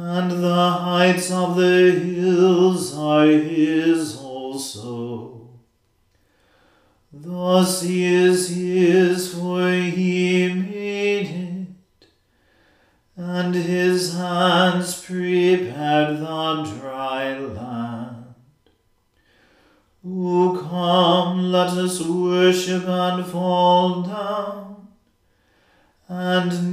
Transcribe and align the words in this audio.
and 0.00 0.30
the 0.30 0.70
heights 0.70 1.28
of 1.32 1.56
the 1.56 1.90
hills 1.90 2.96
are 2.96 3.26
his 3.26 4.16
also. 4.16 5.48
The 7.12 7.64
sea 7.64 8.04
is 8.04 8.48
his, 8.50 9.34
for 9.34 9.72
he 9.72 10.52
made 10.52 11.26
it, 11.26 12.06
and 13.16 13.52
his 13.56 14.14
hands 14.14 15.02
prepared 15.04 16.18
the 16.18 16.78
dry 16.78 17.36
land. 17.36 18.34
O 20.06 20.64
come, 20.70 21.50
let 21.50 21.70
us 21.70 22.00
worship 22.00 22.86
and 22.86 23.26
fall 23.26 24.02
down, 24.02 24.86
and 26.06 26.72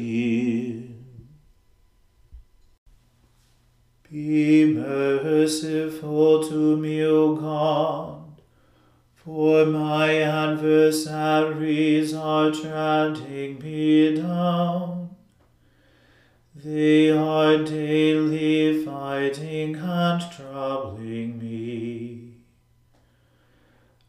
Be 4.41 4.65
merciful 4.65 6.43
to 6.49 6.75
me, 6.75 7.03
O 7.03 7.35
God, 7.35 8.41
for 9.13 9.67
my 9.67 10.15
adversaries 10.47 12.11
are 12.15 12.49
treading 12.49 13.59
me 13.59 14.15
down. 14.15 15.11
They 16.55 17.11
are 17.11 17.63
daily 17.63 18.83
fighting 18.83 19.75
and 19.75 20.21
troubling 20.35 21.37
me. 21.37 22.33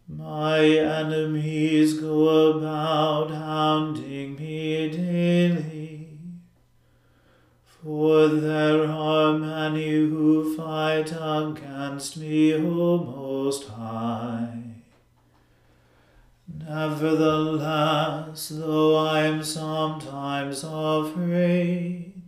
My 0.09 0.65
enemies 0.65 2.01
go 2.01 2.53
about 2.53 3.31
hounding 3.31 4.37
me 4.37 4.89
daily, 4.89 5.82
for 7.83 8.29
there 8.29 8.89
are 8.89 9.37
many 9.37 9.91
who 9.91 10.57
fight 10.57 11.11
against 11.11 12.17
me, 12.17 12.55
O 12.55 12.99
Most 12.99 13.67
High. 13.67 14.63
Nevertheless, 16.47 18.51
though 18.51 18.97
I 18.97 19.23
am 19.23 19.43
sometimes 19.43 20.63
afraid, 20.63 22.23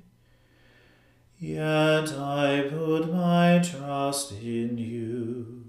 yet 1.38 2.12
I 2.12 2.66
put 2.68 3.12
my 3.12 3.62
trust 3.62 4.32
in 4.32 4.76
you. 4.76 5.66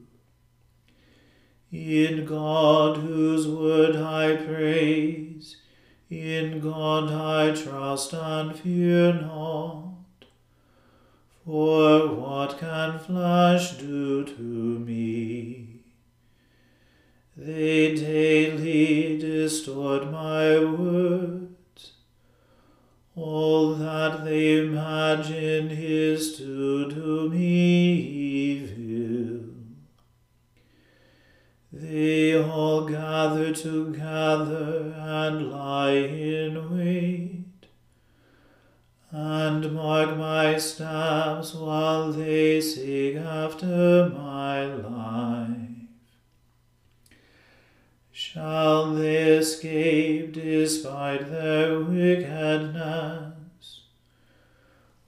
In 1.71 2.25
God, 2.25 2.97
whose 2.97 3.47
word 3.47 3.95
I 3.97 4.35
praise, 4.35 5.57
In 6.15 6.61
God 6.61 7.11
I 7.11 7.53
trust 7.53 8.13
and 8.13 8.55
fear 8.55 9.11
not. 9.11 9.95
For 11.43 12.07
what 12.07 12.57
can 12.57 12.99
flesh 12.99 13.77
do 13.77 14.23
to 14.23 14.41
me? 14.41 15.81
They 17.35 17.95
daily 17.95 19.17
distort 19.17 20.09
my 20.09 20.57
words. 20.59 21.91
All 23.17 23.75
that 23.75 24.23
they 24.23 24.59
imagine 24.59 25.69
is 25.69 26.37
to 26.37 26.89
do 26.91 27.29
me 27.29 27.91
evil. 27.91 29.34
They 31.87 32.35
all 32.35 32.87
gather 32.87 33.53
together 33.53 34.95
and 34.97 35.51
lie 35.51 35.91
in 35.91 36.75
wait 36.75 37.67
and 39.11 39.71
mark 39.71 40.17
my 40.17 40.57
steps 40.57 41.53
while 41.53 42.11
they 42.11 42.59
seek 42.59 43.17
after 43.17 44.09
my 44.09 44.65
life. 44.65 45.59
Shall 48.11 48.95
they 48.95 49.37
escape 49.37 50.33
despite 50.33 51.29
their 51.29 51.79
wickedness? 51.81 53.35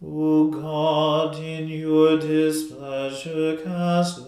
O 0.06 0.50
God, 0.50 1.40
in 1.40 1.70
your 1.70 2.20
displeasure 2.20 3.58
cast 3.64 4.27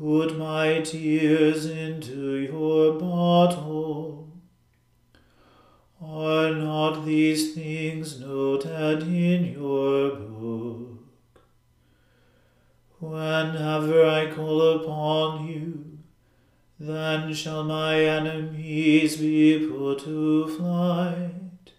Put 0.00 0.38
my 0.38 0.80
tears 0.80 1.66
into 1.66 2.36
your 2.36 2.98
bottle. 2.98 4.32
Are 6.02 6.54
not 6.54 7.04
these 7.04 7.52
things 7.54 8.18
noted 8.18 9.02
in 9.02 9.52
your 9.52 10.12
book? 10.12 11.04
Whenever 12.98 14.06
I 14.06 14.32
call 14.32 14.62
upon 14.80 15.46
you, 15.46 15.98
then 16.78 17.34
shall 17.34 17.64
my 17.64 18.02
enemies 18.02 19.18
be 19.18 19.68
put 19.68 19.98
to 20.04 20.48
flight. 20.48 21.72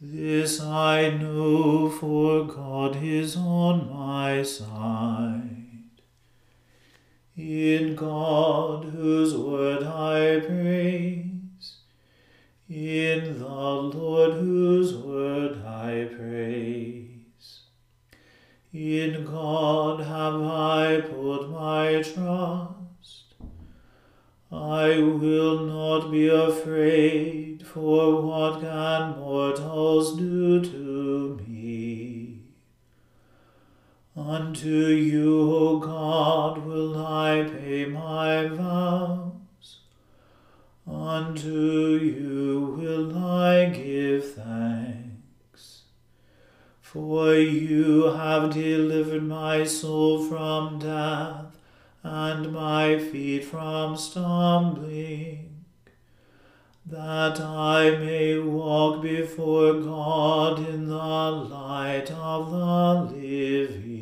This 0.00 0.62
I 0.62 1.10
know, 1.10 1.90
for 1.90 2.46
God 2.46 2.96
is 3.02 3.36
on 3.36 3.92
my 3.92 4.42
side. 4.42 5.61
In 7.34 7.94
God, 7.94 8.84
whose 8.84 9.34
word 9.34 9.84
I 9.84 10.40
praise, 10.40 11.76
in 12.68 13.38
the 13.38 13.46
Lord, 13.46 14.34
whose 14.34 14.94
word 14.94 15.64
I 15.64 16.08
praise. 16.14 17.60
In 18.72 19.24
God 19.24 20.00
have 20.00 20.42
I 20.42 21.00
put 21.00 21.50
my 21.50 22.02
trust. 22.02 23.34
I 24.50 24.98
will 24.98 25.60
not 25.60 26.10
be 26.10 26.28
afraid, 26.28 27.66
for 27.66 28.20
what 28.20 28.60
can 28.60 29.18
mortals 29.18 30.18
do 30.18 30.62
to 30.62 31.40
me? 31.42 31.51
Unto 34.14 34.68
you, 34.68 35.50
O 35.50 35.78
God, 35.78 36.66
will 36.66 37.02
I 37.06 37.44
pay 37.44 37.86
my 37.86 38.46
vows. 38.46 39.78
Unto 40.86 41.48
you 41.48 42.76
will 42.78 43.16
I 43.16 43.70
give 43.70 44.34
thanks. 44.34 45.84
For 46.82 47.34
you 47.34 48.12
have 48.12 48.52
delivered 48.52 49.22
my 49.22 49.64
soul 49.64 50.22
from 50.22 50.78
death, 50.78 51.56
and 52.02 52.52
my 52.52 52.98
feet 52.98 53.46
from 53.46 53.96
stumbling, 53.96 55.64
that 56.84 57.40
I 57.40 57.96
may 57.96 58.38
walk 58.38 59.00
before 59.00 59.80
God 59.80 60.58
in 60.68 60.86
the 60.86 60.94
light 60.94 62.10
of 62.10 62.50
the 62.50 63.16
living. 63.16 64.01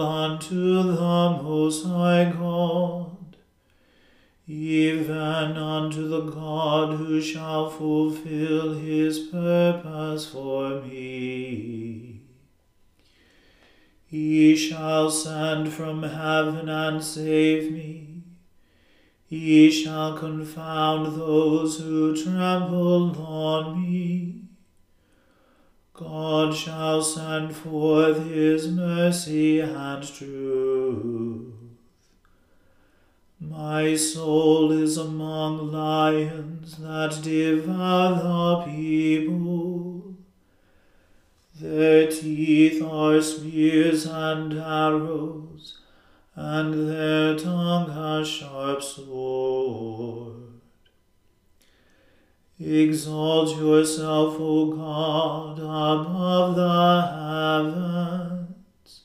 unto 0.00 0.82
the 0.82 1.40
Most 1.42 1.86
High 1.86 2.32
God, 2.32 3.36
even 4.46 5.56
unto 5.56 6.08
the 6.08 6.22
God 6.22 6.96
who 6.96 7.20
shall 7.20 7.68
fulfill 7.70 8.74
his 8.74 9.18
purpose 9.18 10.26
for 10.26 10.80
me. 10.82 12.20
He 14.06 14.56
shall 14.56 15.10
send 15.10 15.70
from 15.72 16.02
heaven 16.02 16.68
and 16.68 17.04
save 17.04 17.70
me. 17.70 18.22
He 19.26 19.70
shall 19.70 20.16
confound 20.16 21.20
those 21.20 21.78
who 21.78 22.16
trample 22.16 23.14
on 23.20 23.82
me. 23.82 24.37
God 25.98 26.54
shall 26.54 27.02
send 27.02 27.56
forth 27.56 28.24
his 28.30 28.68
mercy 28.68 29.58
and 29.58 30.00
truth. 30.06 31.52
My 33.40 33.96
soul 33.96 34.70
is 34.70 34.96
among 34.96 35.72
lions 35.72 36.76
that 36.76 37.18
devour 37.20 38.14
the 38.14 38.70
people. 38.70 40.14
Their 41.60 42.08
teeth 42.08 42.80
are 42.80 43.20
spears 43.20 44.06
and 44.06 44.52
arrows, 44.52 45.80
and 46.36 46.88
their 46.88 47.36
tongue 47.36 47.90
a 47.90 48.24
sharp 48.24 48.84
sword. 48.84 50.47
Exalt 52.60 53.56
yourself, 53.56 54.36
O 54.40 54.66
God, 54.72 55.60
above 55.60 56.56
the 56.56 57.02
heavens. 57.62 59.02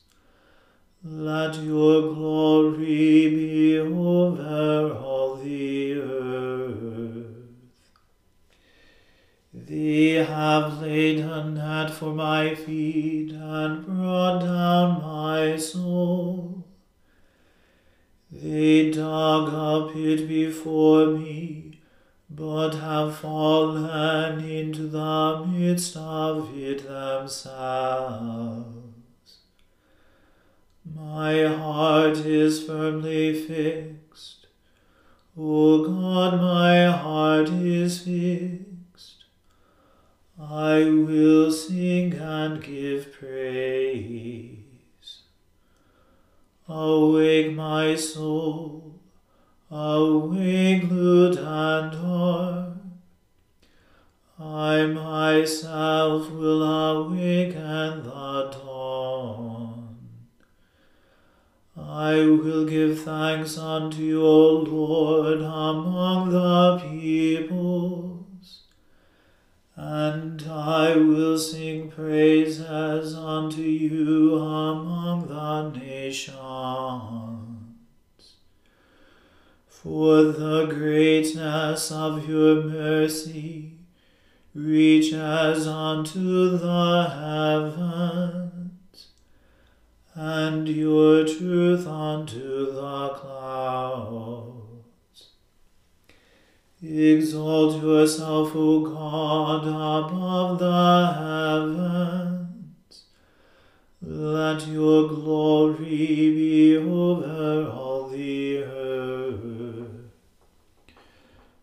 Let 1.04 1.62
your 1.64 2.16
glory 2.16 3.30
be 3.30 3.78
over 3.78 4.94
all 4.94 5.36
the 5.36 5.94
earth. 6.00 7.26
They 9.54 10.14
have 10.14 10.82
laid 10.82 11.20
a 11.20 11.44
net 11.44 11.92
for 11.92 12.12
my 12.12 12.56
feet 12.56 13.34
and 13.34 13.86
brought 13.86 14.40
down 14.40 15.00
my 15.00 15.58
soul. 15.58 16.66
They 18.32 18.90
dug 18.90 19.54
a 19.54 19.94
pit 19.94 20.28
before 20.28 21.06
me 21.06 21.73
but 22.36 22.74
have 22.76 23.16
fallen 23.18 24.44
into 24.44 24.88
the 24.88 25.46
midst 25.46 25.96
of 25.96 26.58
it 26.58 26.88
themselves. 26.88 28.68
my 30.84 31.44
heart 31.44 32.18
is 32.18 32.64
firmly 32.64 33.34
fixed. 33.34 34.48
O 35.38 35.84
God, 35.86 36.42
my 36.42 36.86
heart 36.88 37.50
is 37.50 38.00
fixed. 38.02 39.26
I 40.40 40.84
will 40.86 41.52
sing 41.52 42.14
and 42.14 42.64
give 42.64 43.14
praise. 43.14 44.58
Awake, 46.68 47.54
my 47.54 47.96
soul, 47.96 48.93
awake, 49.74 50.84
lute 50.84 51.38
and 51.38 51.94
harp. 51.96 52.78
I 54.40 54.86
myself 54.86 56.32
will 56.32 56.62
awaken 56.64 58.04
the 58.04 58.50
dawn. 58.52 59.98
I 61.76 62.16
will 62.26 62.66
give 62.66 63.02
thanks 63.02 63.58
unto 63.58 64.04
you, 64.04 64.24
O 64.24 64.58
Lord, 64.60 65.42
among 65.42 66.30
the 66.30 66.80
peoples, 66.88 68.60
and 69.76 70.44
I 70.48 70.96
will 70.96 71.38
sing 71.38 71.90
praises 71.90 73.16
unto 73.16 73.62
you 73.62 74.36
among 74.36 75.28
the 75.28 75.80
nations. 75.80 77.33
For 79.84 80.24
the 80.24 80.68
greatness 80.68 81.92
of 81.92 82.30
your 82.30 82.64
mercy 82.64 83.80
reaches 84.56 85.68
unto 85.68 86.58
the 86.58 87.10
heavens, 87.10 89.08
and 90.16 90.70
your 90.70 91.26
truth 91.26 91.86
unto 91.86 92.72
the 92.72 93.10
clouds. 93.10 94.54
Exalt 96.82 97.84
yourself, 97.84 98.54
O 98.56 98.80
God, 98.80 99.68
above 99.68 100.60
the 100.60 101.14
heavens. 101.20 103.04
Let 104.02 104.66
your 104.66 105.10
glory 105.10 105.76
be 105.78 106.78
over 106.78 107.70
all 107.70 108.08
the 108.08 108.64
earth. 108.64 108.83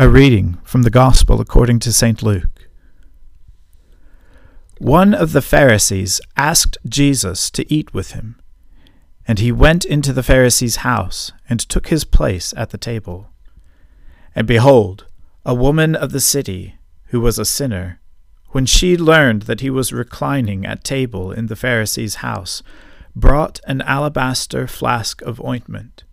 A 0.00 0.08
reading 0.08 0.58
from 0.62 0.82
the 0.82 0.90
Gospel 0.90 1.40
according 1.40 1.80
to 1.80 1.92
St. 1.92 2.22
Luke. 2.22 2.68
One 4.78 5.12
of 5.12 5.32
the 5.32 5.42
Pharisees 5.42 6.20
asked 6.36 6.78
Jesus 6.88 7.50
to 7.50 7.68
eat 7.68 7.92
with 7.92 8.12
him, 8.12 8.40
and 9.26 9.40
he 9.40 9.50
went 9.50 9.84
into 9.84 10.12
the 10.12 10.22
Pharisee's 10.22 10.86
house 10.86 11.32
and 11.48 11.58
took 11.58 11.88
his 11.88 12.04
place 12.04 12.54
at 12.56 12.70
the 12.70 12.78
table. 12.78 13.30
And 14.36 14.46
behold, 14.46 15.06
a 15.44 15.52
woman 15.52 15.96
of 15.96 16.12
the 16.12 16.20
city, 16.20 16.76
who 17.06 17.20
was 17.20 17.36
a 17.36 17.44
sinner, 17.44 18.00
when 18.50 18.66
she 18.66 18.96
learned 18.96 19.42
that 19.42 19.62
he 19.62 19.68
was 19.68 19.92
reclining 19.92 20.64
at 20.64 20.84
table 20.84 21.32
in 21.32 21.46
the 21.46 21.56
Pharisee's 21.56 22.22
house, 22.22 22.62
brought 23.16 23.58
an 23.66 23.80
alabaster 23.80 24.68
flask 24.68 25.22
of 25.22 25.40
ointment, 25.40 26.04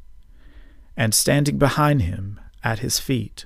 and 0.98 1.14
standing 1.14 1.60
behind 1.60 2.02
him 2.02 2.40
at 2.64 2.80
his 2.80 2.98
feet, 2.98 3.46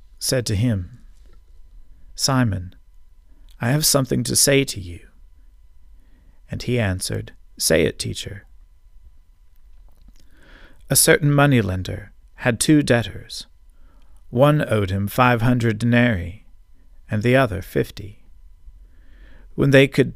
said 0.21 0.45
to 0.45 0.55
him, 0.55 0.99
Simon, 2.13 2.75
I 3.59 3.71
have 3.71 3.85
something 3.85 4.23
to 4.25 4.35
say 4.35 4.63
to 4.63 4.79
you. 4.79 4.99
And 6.49 6.61
he 6.61 6.79
answered, 6.79 7.33
Say 7.57 7.85
it, 7.85 7.97
teacher. 7.97 8.45
A 10.91 10.95
certain 10.95 11.33
moneylender 11.33 12.13
had 12.35 12.59
two 12.59 12.83
debtors. 12.83 13.47
One 14.29 14.63
owed 14.71 14.91
him 14.91 15.07
five 15.07 15.41
hundred 15.41 15.79
denarii, 15.79 16.45
and 17.09 17.23
the 17.23 17.35
other 17.35 17.63
fifty. 17.63 18.23
When 19.55 19.71
they 19.71 19.87
could 19.87 20.13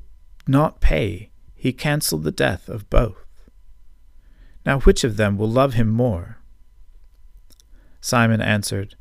not 0.48 0.82
pay, 0.82 1.32
he 1.56 1.74
cancelled 1.74 2.24
the 2.24 2.32
debt 2.32 2.62
of 2.68 2.90
both. 2.92 3.26
Now 4.66 4.82
which 4.82 5.04
of 5.04 5.18
them 5.18 5.38
will 5.38 5.50
love 5.50 5.74
him 5.74 5.90
more? 5.90 6.38
Simon 8.02 8.42
answered, 8.42 8.96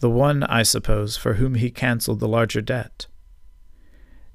The 0.00 0.10
one, 0.10 0.42
I 0.44 0.62
suppose, 0.62 1.18
for 1.18 1.34
whom 1.34 1.54
he 1.56 1.70
cancelled 1.70 2.20
the 2.20 2.28
larger 2.28 2.62
debt. 2.62 3.06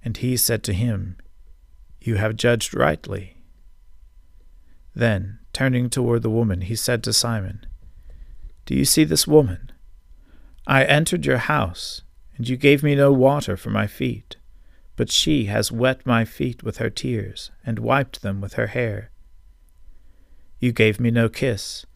And 0.03 0.15
he 0.15 0.37
said 0.37 0.63
to 0.63 0.73
him, 0.73 1.17
You 1.99 2.15
have 2.15 2.37
judged 2.37 2.75
rightly. 2.75 3.37
Then, 4.93 5.39
turning 5.53 5.89
toward 5.89 6.21
the 6.21 6.29
woman, 6.29 6.61
he 6.61 6.75
said 6.75 7.03
to 7.03 7.13
Simon, 7.13 7.65
Do 8.67 8.75
you 8.75 8.85
see 8.85 9.03
this 9.03 9.27
woman? 9.27 9.71
I 10.67 10.83
entered 10.83 11.25
your 11.25 11.39
house, 11.39 12.03
and 12.37 12.47
you 12.47 12.57
gave 12.57 12.83
me 12.83 12.93
no 12.93 13.11
water 13.11 13.57
for 13.57 13.71
my 13.71 13.87
feet, 13.87 14.37
but 14.95 15.11
she 15.11 15.45
has 15.45 15.71
wet 15.71 16.05
my 16.05 16.25
feet 16.25 16.61
with 16.61 16.77
her 16.77 16.91
tears, 16.91 17.49
and 17.65 17.79
wiped 17.79 18.21
them 18.21 18.39
with 18.39 18.53
her 18.53 18.67
hair. 18.67 19.09
You 20.59 20.71
gave 20.71 20.99
me 20.99 21.09
no 21.09 21.27
kiss, 21.27 21.87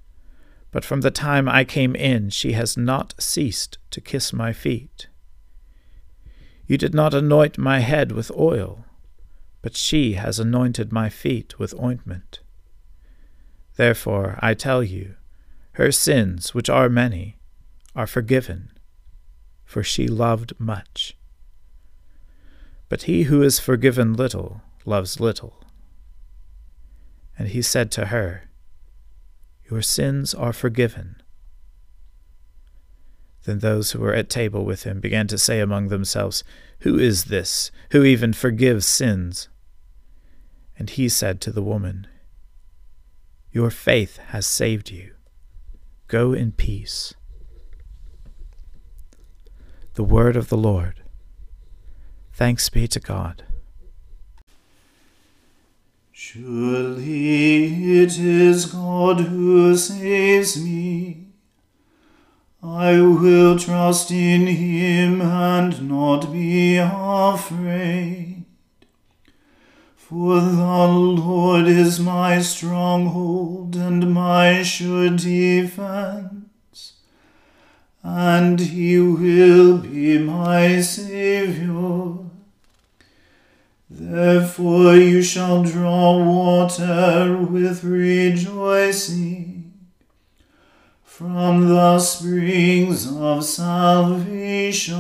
but 0.72 0.86
from 0.86 1.02
the 1.02 1.12
time 1.12 1.50
I 1.50 1.64
came 1.64 1.96
in 1.96 2.30
she 2.30 2.54
has 2.54 2.78
not 2.78 3.16
ceased 3.20 3.78
to 3.92 4.02
kiss 4.02 4.32
my 4.32 4.54
feet. 4.54 5.08
You 6.68 6.78
did 6.78 6.94
not 6.94 7.14
anoint 7.14 7.58
my 7.58 7.80
head 7.80 8.12
with 8.12 8.32
oil, 8.38 8.86
but 9.62 9.76
she 9.76 10.14
has 10.14 10.40
anointed 10.40 10.92
my 10.92 11.10
feet 11.10 11.58
with 11.58 11.80
ointment. 11.80 12.42
Therefore, 13.76 14.38
I 14.40 14.54
tell 14.54 14.84
you, 14.84 15.16
her 15.74 15.92
sins, 15.92 16.54
which 16.54 16.70
are 16.70 16.90
many, 16.90 17.38
are 17.96 18.08
forgiven, 18.08 18.72
for 19.66 19.84
she 19.84 20.08
loved 20.08 20.54
much. 20.60 21.18
But 22.90 23.04
he 23.04 23.24
who 23.24 23.42
is 23.42 23.60
forgiven 23.60 24.14
little 24.14 24.62
loves 24.86 25.20
little. 25.20 25.64
And 27.38 27.48
he 27.50 27.62
said 27.62 27.92
to 27.92 28.08
her, 28.08 28.49
Your 29.70 29.82
sins 29.82 30.34
are 30.34 30.54
forgiven. 30.54 31.22
Then 33.46 33.60
those 33.60 33.92
who 33.92 34.00
were 34.00 34.14
at 34.14 34.30
table 34.30 34.66
with 34.66 34.84
him 34.84 35.00
began 35.00 35.28
to 35.28 35.38
say 35.38 35.60
among 35.60 35.88
themselves, 35.88 36.44
Who 36.80 36.98
is 36.98 37.26
this, 37.26 37.72
who 37.92 38.04
even 38.04 38.34
forgives 38.34 38.86
sins? 38.86 39.48
And 40.78 40.90
he 40.90 41.08
said 41.08 41.40
to 41.42 41.52
the 41.52 41.62
woman, 41.62 42.08
Your 43.52 43.70
faith 43.70 44.18
has 44.30 44.46
saved 44.46 44.92
you. 44.92 45.14
Go 46.08 46.34
in 46.34 46.52
peace. 46.52 47.14
The 49.94 50.04
word 50.04 50.36
of 50.36 50.50
the 50.50 50.58
Lord. 50.58 51.04
Thanks 52.34 52.70
be 52.70 52.88
to 52.88 53.00
God. 53.00 53.44
Surely 56.32 58.02
it 58.02 58.20
is 58.20 58.68
God 58.68 59.20
who 59.20 59.76
saves 59.76 60.64
me. 60.64 61.26
I 62.62 63.02
will 63.02 63.58
trust 63.58 64.12
in 64.12 64.46
him 64.46 65.24
and 65.24 65.90
not 65.90 66.32
be 66.32 66.78
afraid. 66.78 68.46
For 69.96 70.40
the 70.40 70.88
Lord 70.88 71.68
is 71.68 72.00
my 72.00 72.40
stronghold 72.42 73.76
and 73.76 74.14
my 74.14 74.62
sure 74.62 75.10
defense, 75.10 76.94
and 78.04 78.60
he 78.60 79.00
will 79.00 79.80
be 79.80 80.20
my 80.20 80.80
Saviour. 80.82 82.29
Therefore 84.02 84.96
you 84.96 85.22
shall 85.22 85.62
draw 85.62 86.24
water 86.24 87.38
with 87.38 87.84
rejoicing 87.84 89.74
from 91.04 91.68
the 91.68 92.00
springs 92.00 93.14
of 93.14 93.44
salvation. 93.44 94.94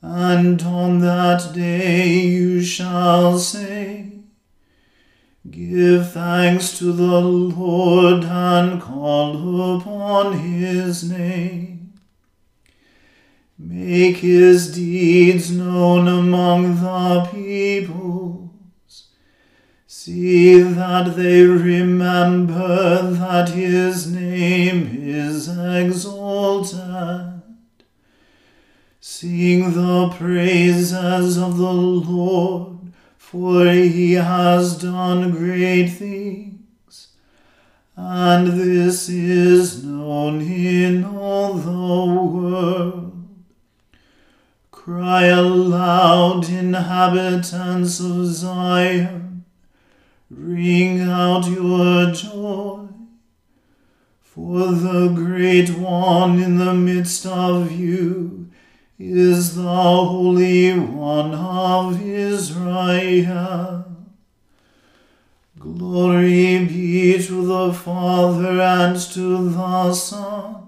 And 0.00 0.62
on 0.62 1.00
that 1.00 1.52
day 1.52 2.20
you 2.20 2.62
shall 2.62 3.38
say, 3.38 4.12
Give 5.50 6.10
thanks 6.10 6.78
to 6.78 6.90
the 6.90 7.20
Lord 7.20 8.24
and 8.24 8.80
call 8.80 9.76
upon 9.76 10.38
his 10.38 11.04
name. 11.10 11.73
Make 13.56 14.16
his 14.16 14.74
deeds 14.74 15.50
known 15.52 16.08
among 16.08 16.76
the 16.76 17.28
peoples. 17.32 18.50
See 19.86 20.60
that 20.60 21.14
they 21.16 21.42
remember 21.42 23.12
that 23.12 23.50
his 23.50 24.10
name 24.10 24.90
is 25.00 25.48
exalted. 25.48 27.42
Sing 29.00 29.72
the 29.72 30.08
praises 30.16 31.38
of 31.38 31.56
the 31.56 31.72
Lord, 31.72 32.92
for 33.16 33.66
he 33.66 34.14
has 34.14 34.82
done 34.82 35.30
great 35.30 35.88
things, 35.88 37.08
and 37.96 38.48
this 38.48 39.08
is 39.08 39.84
known 39.84 40.40
in 40.40 41.04
all 41.04 41.54
the 41.54 41.70
world. 41.70 43.13
Cry 44.84 45.28
aloud, 45.28 46.50
inhabitants 46.50 48.00
of 48.00 48.26
Zion, 48.26 49.46
ring 50.28 51.00
out 51.00 51.46
your 51.46 52.10
joy. 52.10 52.88
For 54.20 54.66
the 54.72 55.08
great 55.08 55.70
one 55.70 56.38
in 56.38 56.58
the 56.58 56.74
midst 56.74 57.24
of 57.24 57.72
you 57.72 58.50
is 58.98 59.56
the 59.56 59.62
Holy 59.62 60.78
One 60.78 61.32
of 61.32 62.02
Israel. 62.02 63.86
Glory 65.58 66.66
be 66.66 67.26
to 67.26 67.46
the 67.46 67.72
Father 67.72 68.60
and 68.60 69.00
to 69.00 69.48
the 69.48 69.94
Son 69.94 70.63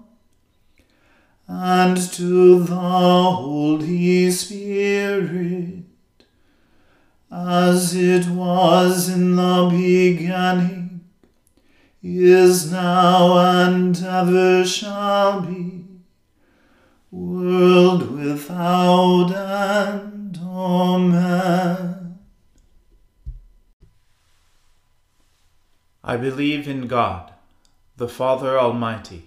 and 1.47 1.97
to 2.13 2.63
the 2.63 2.75
Holy 2.75 4.29
Spirit, 4.31 5.83
as 7.31 7.95
it 7.95 8.27
was 8.27 9.09
in 9.09 9.35
the 9.35 9.67
beginning, 9.69 11.01
is 12.03 12.71
now, 12.71 13.37
and 13.37 13.97
ever 14.03 14.65
shall 14.65 15.41
be 15.41 15.77
world 17.11 18.11
without 18.11 19.31
end. 19.31 20.39
Amen. 20.43 22.19
I 26.03 26.17
believe 26.17 26.67
in 26.67 26.87
God, 26.87 27.33
the 27.97 28.07
Father 28.07 28.57
Almighty, 28.59 29.26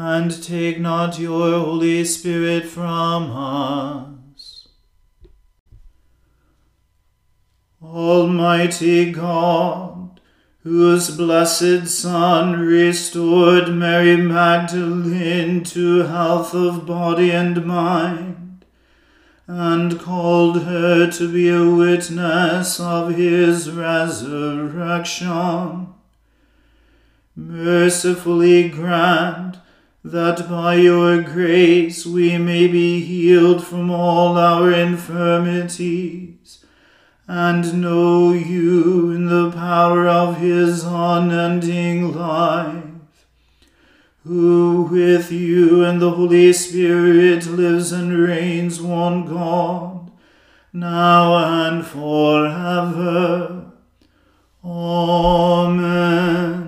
and 0.00 0.44
take 0.44 0.78
not 0.78 1.18
your 1.18 1.58
Holy 1.58 2.04
Spirit 2.04 2.64
from 2.64 3.32
us. 3.32 4.68
Almighty 7.82 9.10
God, 9.10 10.20
whose 10.62 11.16
blessed 11.16 11.88
Son 11.88 12.60
restored 12.60 13.74
Mary 13.74 14.16
Magdalene 14.16 15.64
to 15.64 16.04
health 16.04 16.54
of 16.54 16.86
body 16.86 17.32
and 17.32 17.66
mind, 17.66 18.64
and 19.48 19.98
called 19.98 20.62
her 20.62 21.10
to 21.10 21.32
be 21.32 21.48
a 21.48 21.68
witness 21.68 22.78
of 22.78 23.16
his 23.16 23.68
resurrection. 23.68 25.88
Mercifully 27.34 28.68
grant 28.68 29.58
that 30.04 30.48
by 30.48 30.74
your 30.74 31.22
grace 31.22 32.06
we 32.06 32.38
may 32.38 32.66
be 32.66 33.00
healed 33.00 33.64
from 33.64 33.90
all 33.90 34.38
our 34.38 34.72
infirmities, 34.72 36.64
and 37.26 37.82
know 37.82 38.32
you 38.32 39.10
in 39.10 39.26
the 39.26 39.50
power 39.50 40.08
of 40.08 40.38
his 40.38 40.84
unending 40.84 42.14
life 42.14 42.84
who 44.28 44.86
with 44.90 45.32
you 45.32 45.82
and 45.82 46.02
the 46.02 46.10
Holy 46.10 46.52
Spirit 46.52 47.46
lives 47.46 47.92
and 47.92 48.12
reigns 48.12 48.78
one 48.78 49.24
God, 49.24 50.10
now 50.70 51.66
and 51.66 51.86
forever. 51.86 53.72
Amen. 54.62 56.67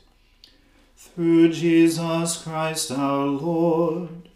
Through 1.21 1.53
Jesus 1.53 2.41
Christ 2.41 2.89
our 2.89 3.27
Lord. 3.27 4.27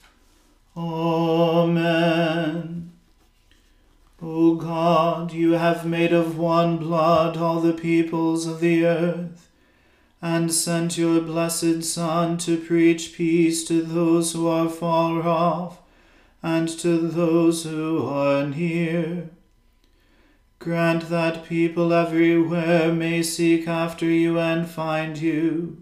Amen. 0.78 2.12
O 4.22 4.54
God, 4.54 5.34
you 5.34 5.54
have 5.54 5.88
made 5.88 6.14
of 6.14 6.38
one 6.38 6.78
blood 6.78 7.38
all 7.38 7.60
the 7.60 7.74
peoples 7.74 8.46
of 8.46 8.60
the 8.60 8.86
earth, 8.86 9.50
and 10.22 10.54
sent 10.54 10.96
your 10.96 11.22
blessed 11.22 11.84
Son 11.84 12.38
to 12.38 12.56
preach 12.56 13.16
peace 13.16 13.66
to 13.66 13.82
those 13.82 14.34
who 14.34 14.48
are 14.48 14.70
far 14.70 15.24
off, 15.24 15.80
and 16.44 16.70
to 16.70 17.00
those 17.00 17.64
who 17.64 18.06
are 18.06 18.46
near. 18.46 19.32
Grant 20.60 21.10
that 21.10 21.46
people 21.46 21.92
everywhere 21.92 22.94
may 22.94 23.24
seek 23.24 23.68
after 23.68 24.06
you 24.06 24.38
and 24.38 24.70
find 24.70 25.18
you. 25.18 25.82